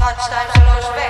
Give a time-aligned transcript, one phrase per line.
[0.00, 1.09] touchtimeloos weg.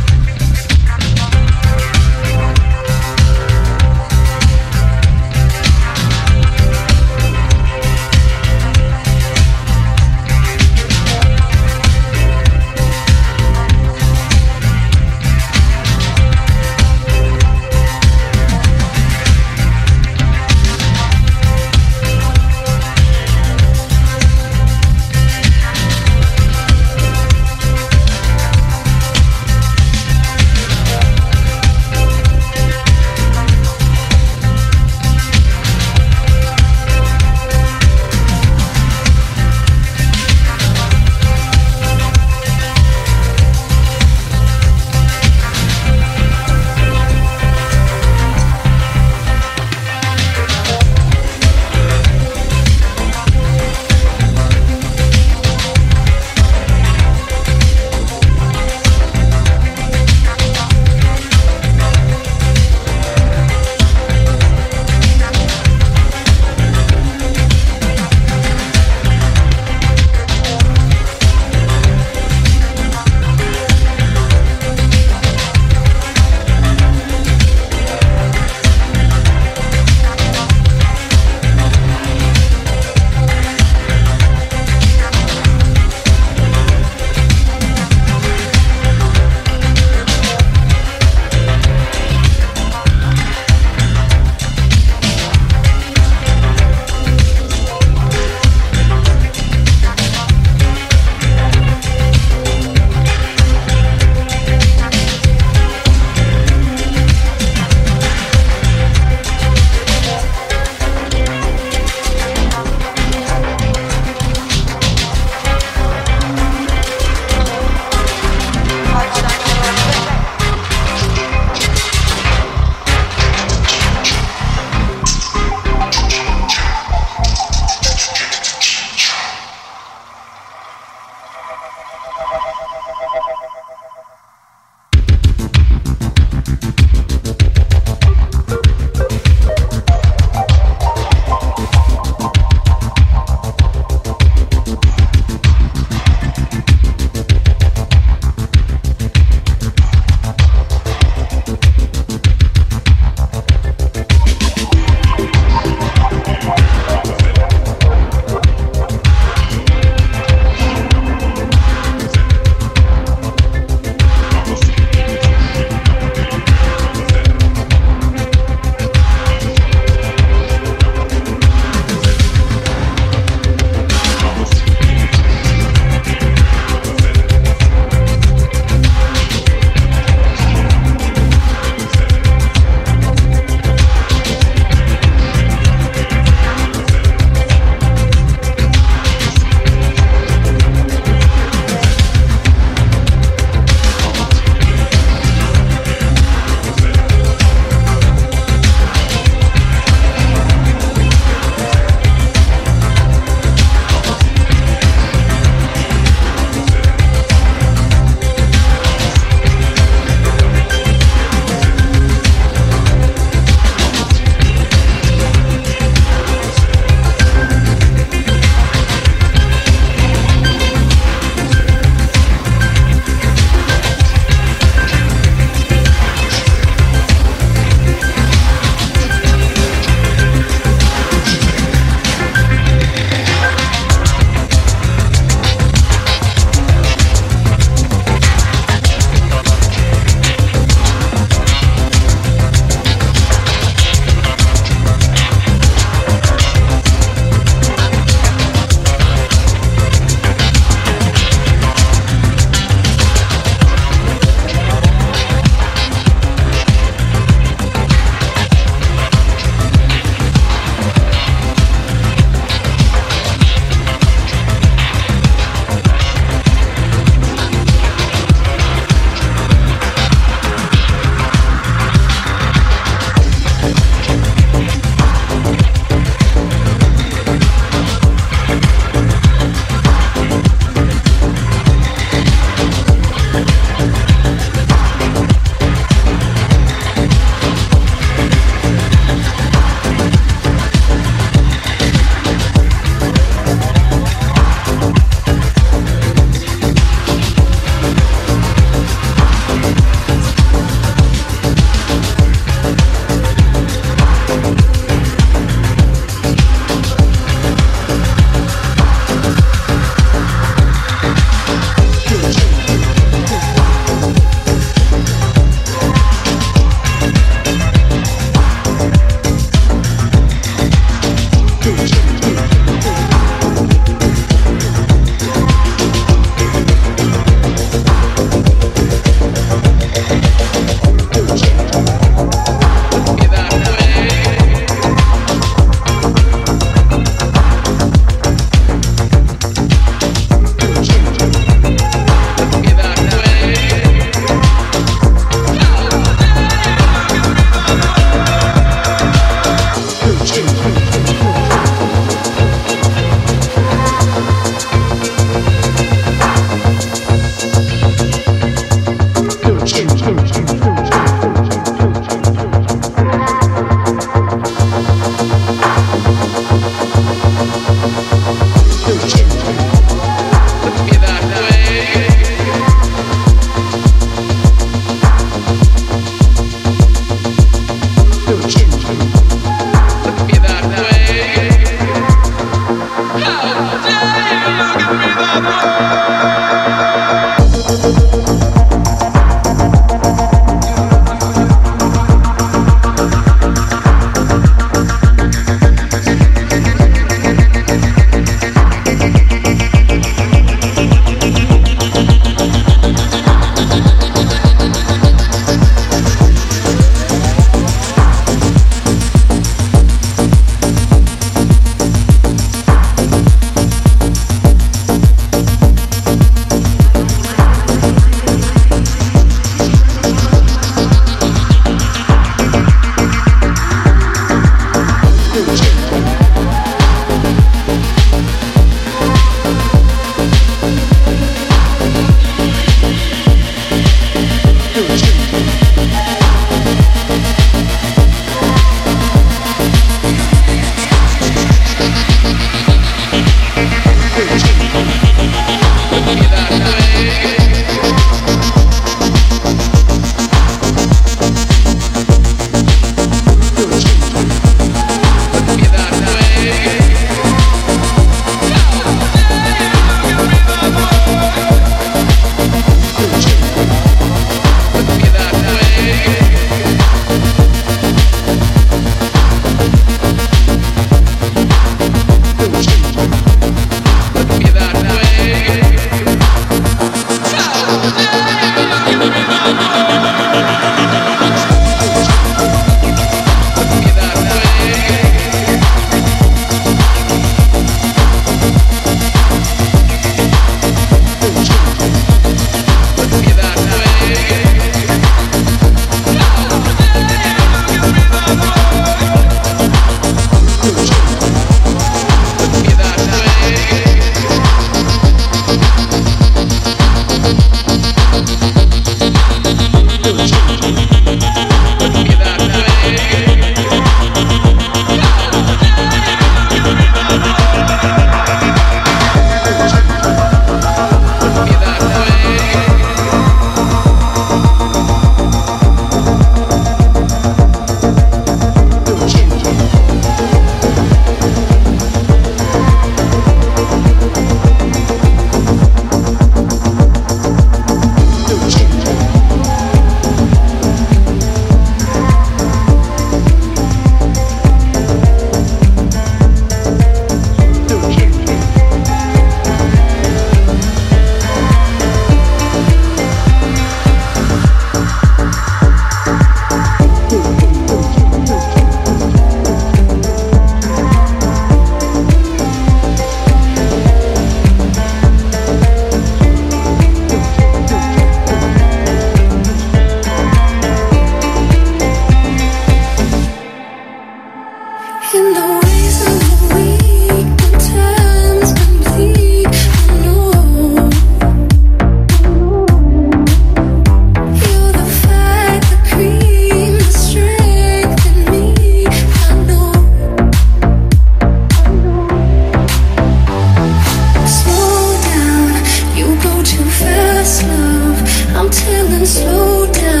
[599.05, 600.00] slow down.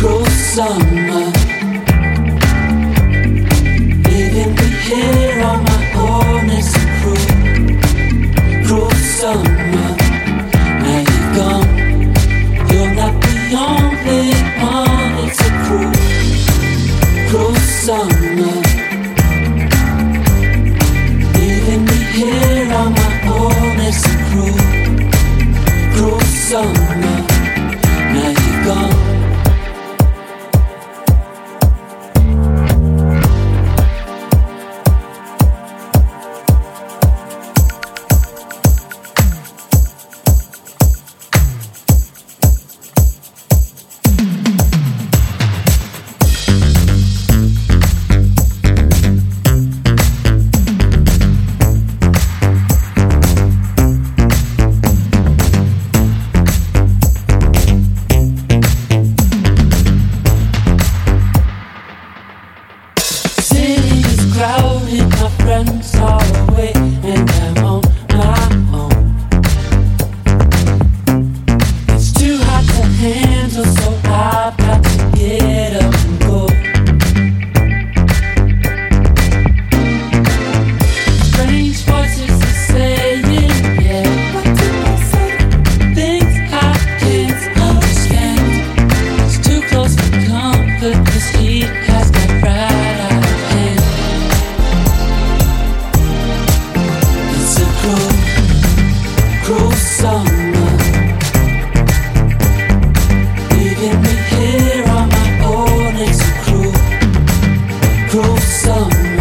[0.00, 1.32] tropical summer.
[4.08, 9.89] Leaving me here on my own is a cruel, cruel summer.
[108.70, 109.19] summer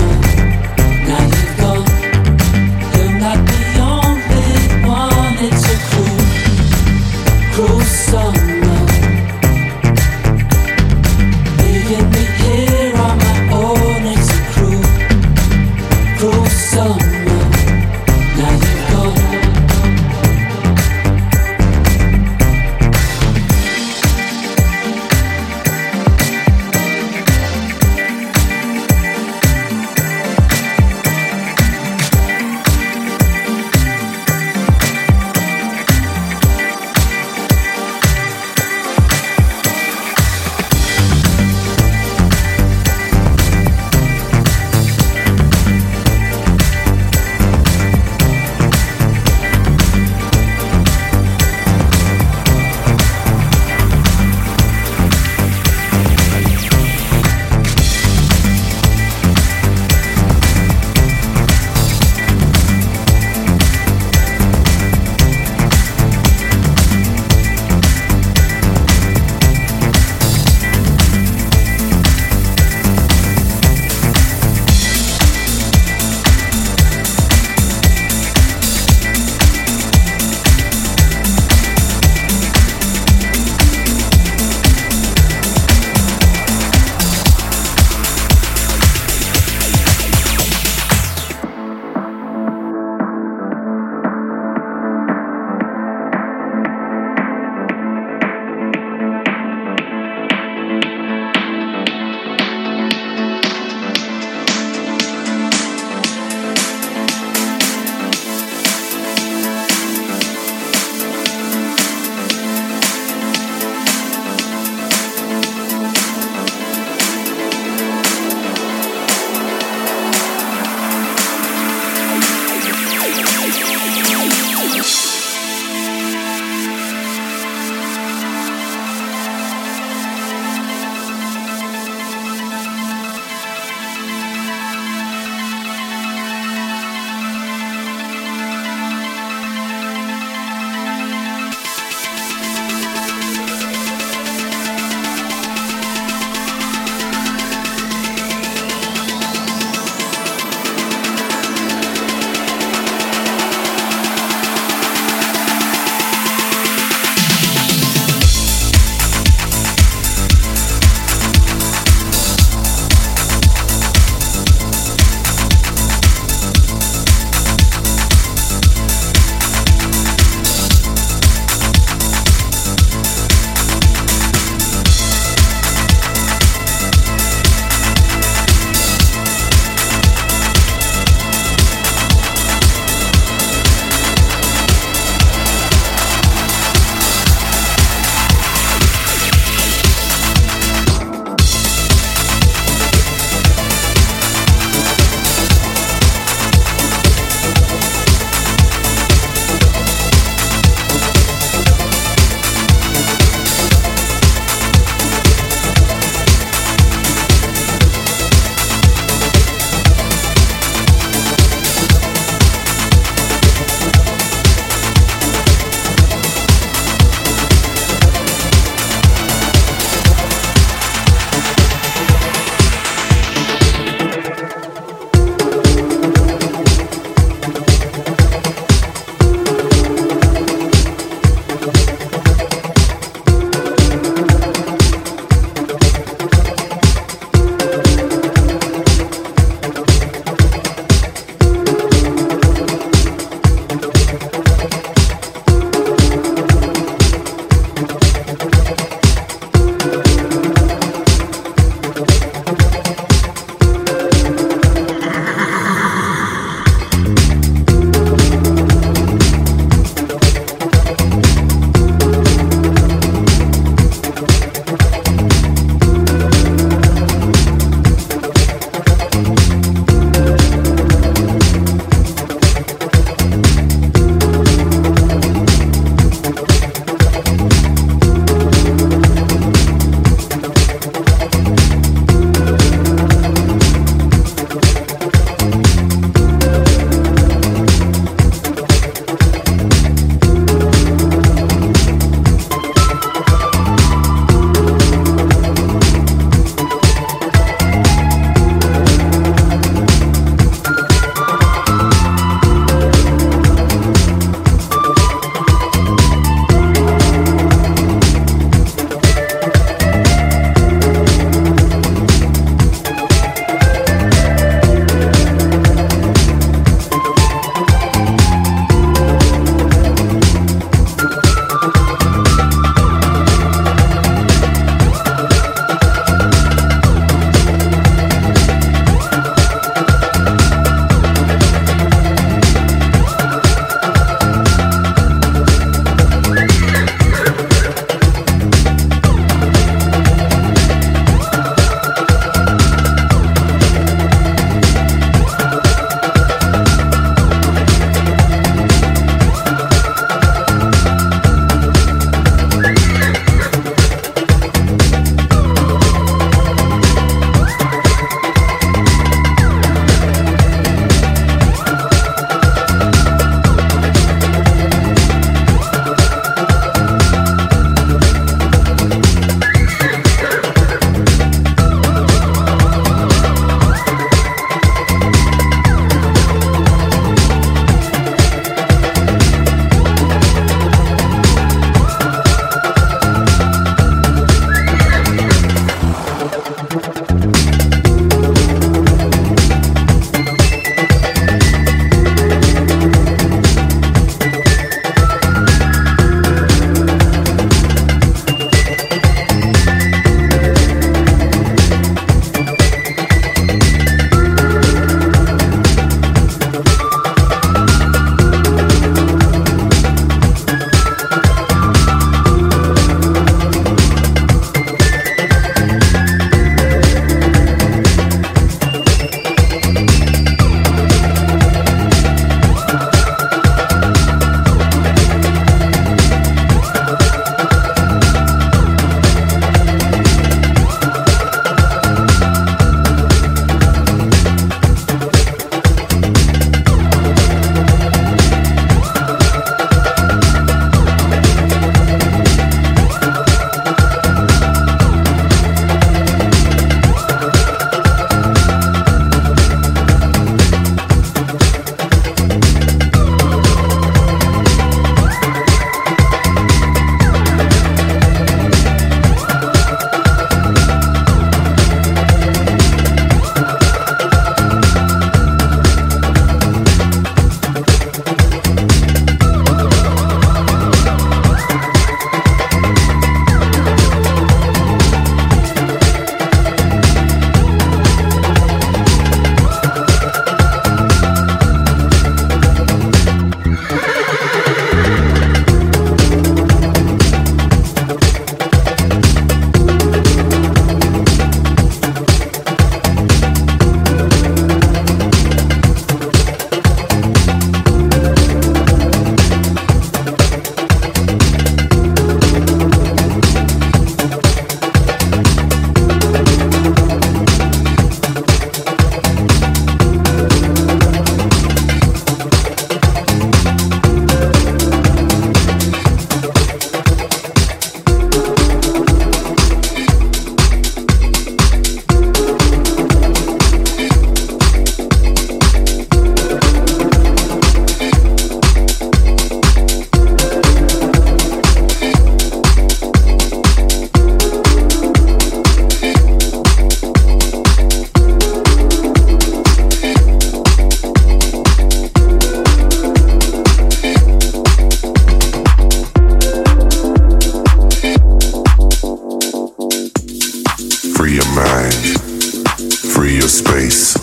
[553.60, 553.94] space.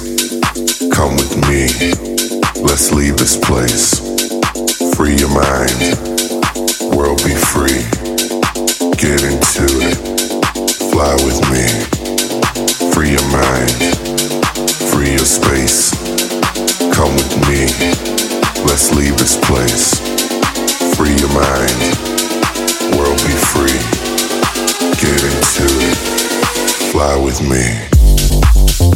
[0.90, 1.68] Come with me.
[2.62, 4.00] Let's leave this place.
[4.94, 5.96] Free your mind.
[6.94, 7.80] World be free.
[9.00, 9.96] Get into it.
[10.92, 11.66] Fly with me.
[12.92, 13.72] Free your mind.
[14.92, 15.90] Free your space.
[16.92, 17.64] Come with me.
[18.68, 20.00] Let's leave this place.
[20.96, 21.80] Free your mind.
[22.96, 23.80] World be free.
[25.00, 25.96] Get into it.
[26.92, 28.95] Fly with me.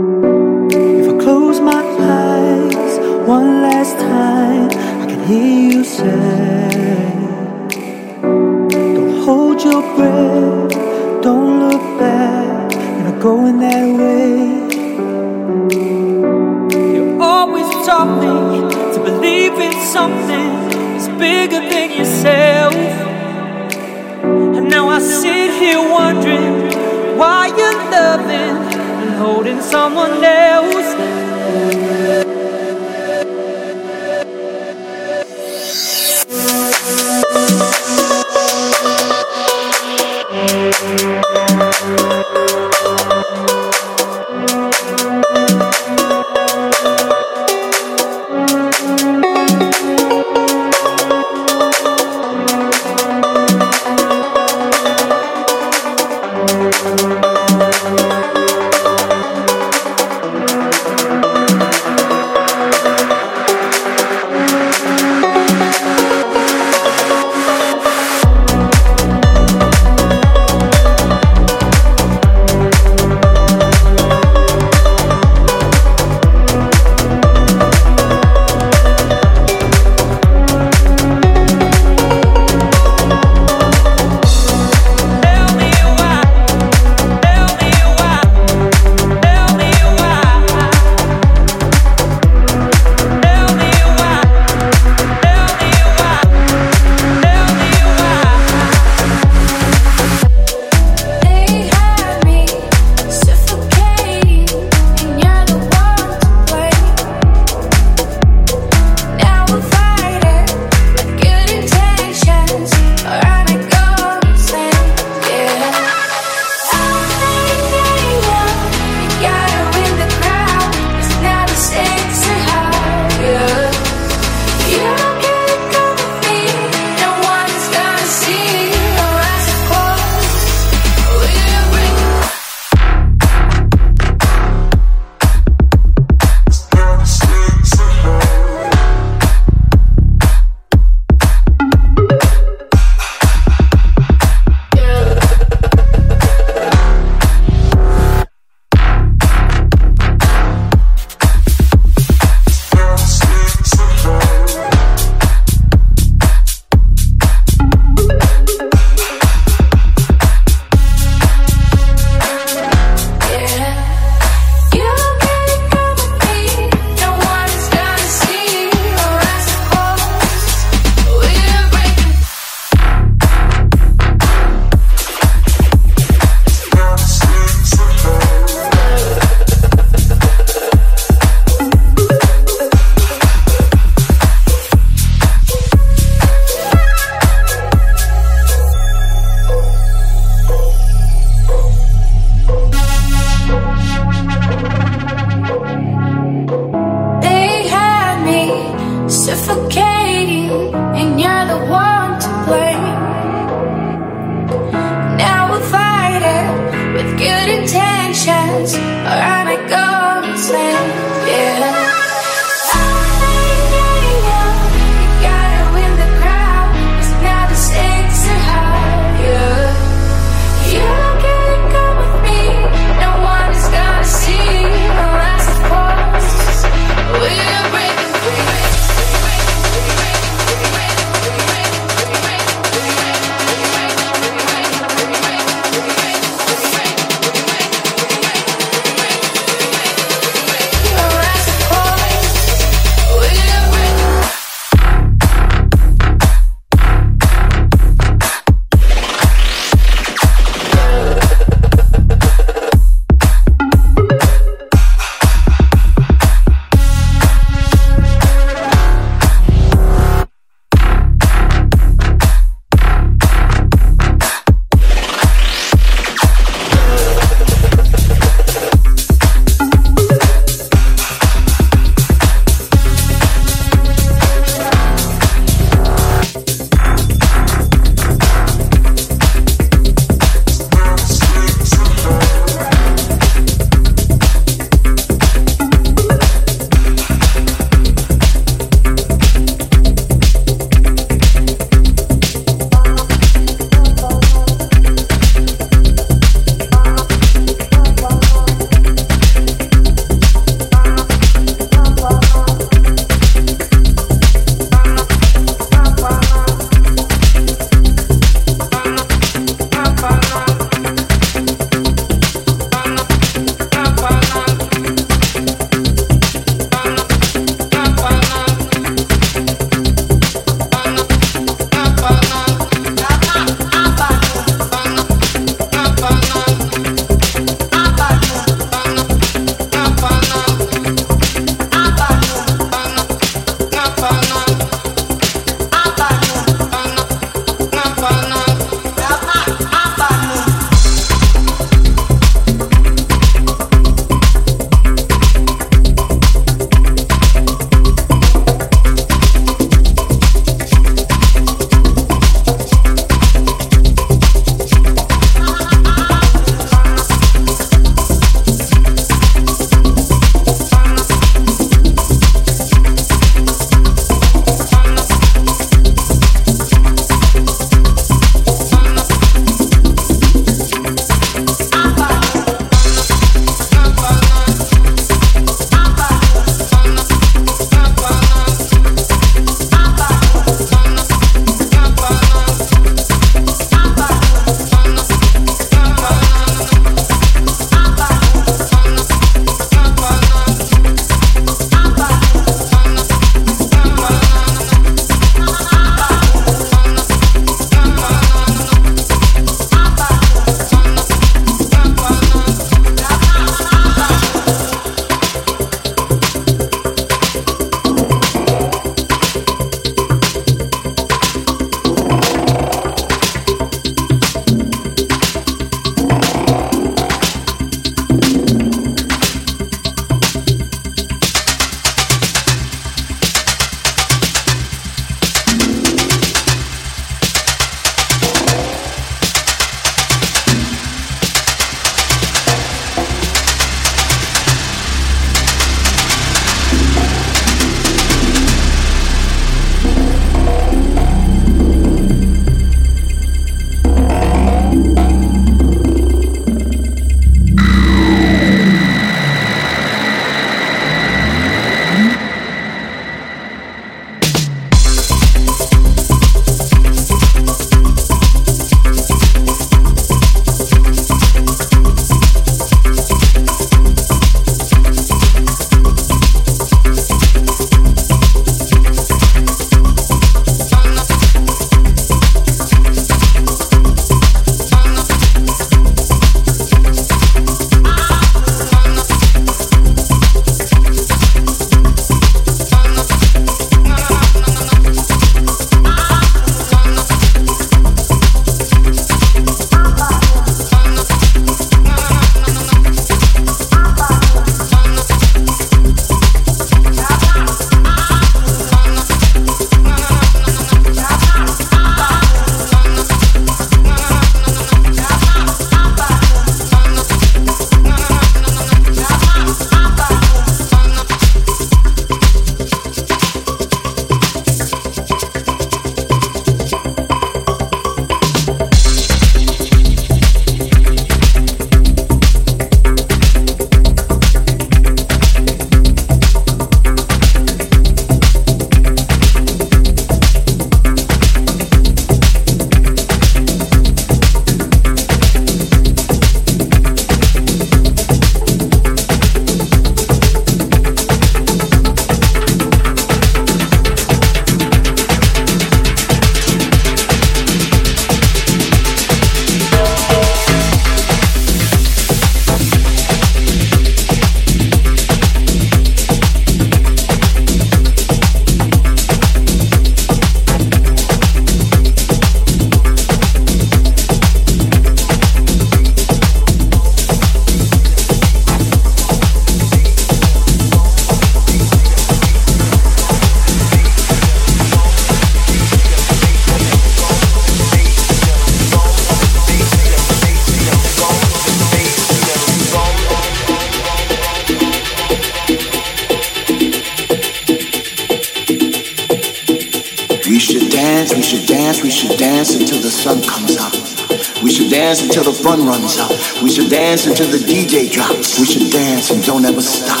[596.66, 598.38] should dance until the DJ drops.
[598.40, 600.00] We should dance and don't ever stop.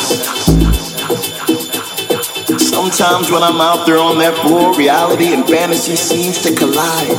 [2.58, 7.10] Sometimes when I'm out there on that floor, reality and fantasy seems to collide.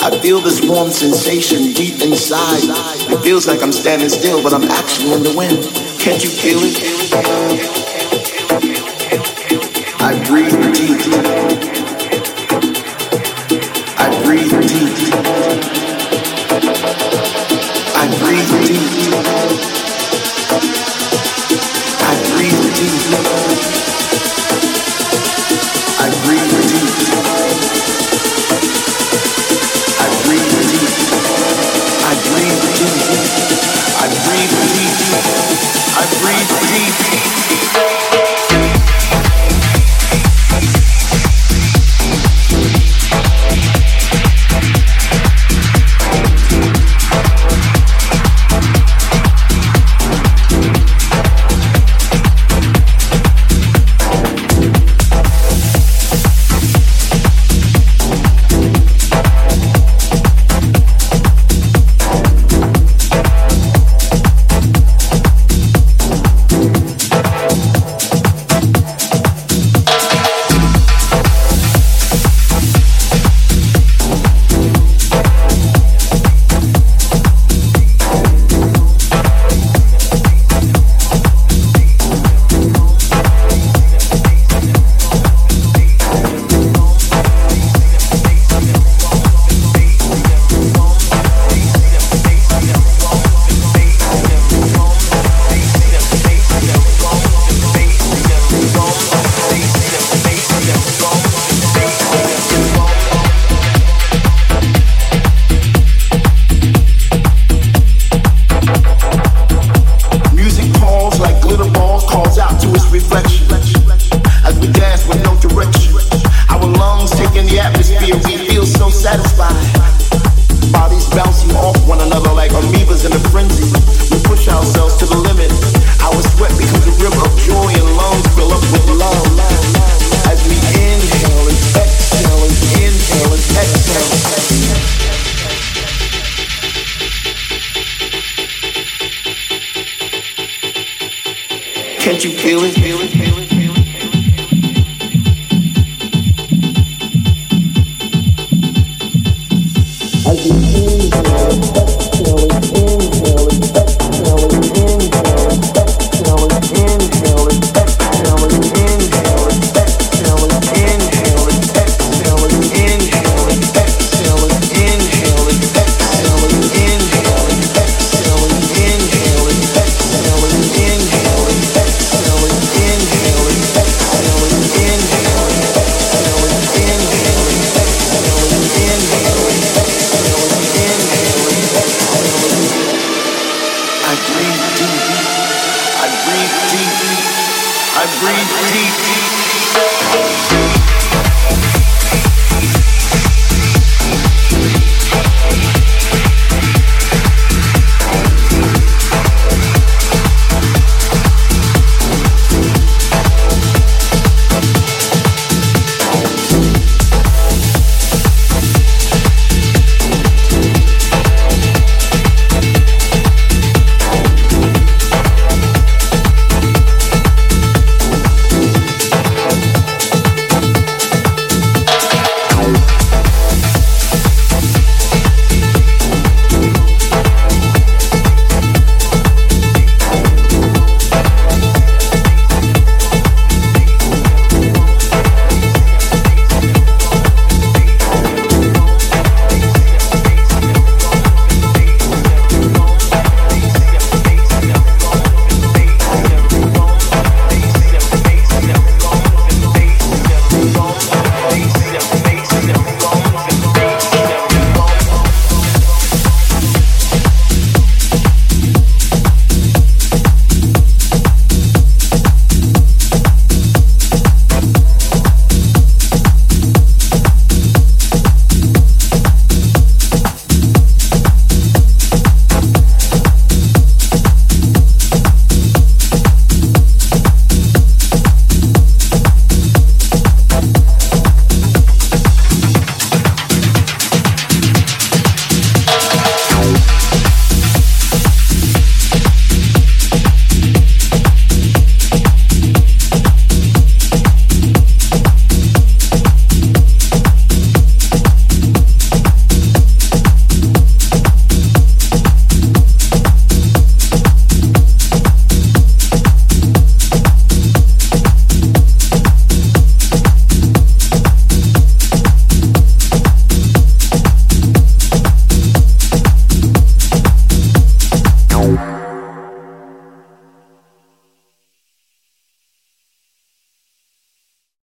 [0.00, 2.62] I feel this warm sensation deep inside.
[3.10, 5.64] It feels like I'm standing still, but I'm actually in the wind.
[6.00, 6.76] Can't you feel it?
[10.00, 10.98] I breathe deep.
[13.98, 14.47] I breathe.
[18.16, 19.37] breathe.